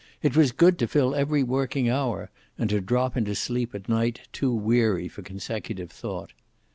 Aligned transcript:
It 0.23 0.35
was 0.35 0.51
good 0.51 0.79
to 0.79 0.87
fill 0.87 1.13
every 1.13 1.43
working 1.43 1.87
hour, 1.87 2.31
and 2.57 2.71
to 2.71 2.81
drop 2.81 3.15
into 3.15 3.35
sleep 3.35 3.75
at 3.75 3.87
night 3.87 4.21
too 4.33 4.51
weary 4.51 5.07
for 5.07 5.21
consecutive 5.21 5.91
thought. 5.91 6.33